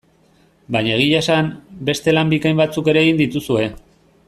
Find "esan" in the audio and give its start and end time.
1.25-1.51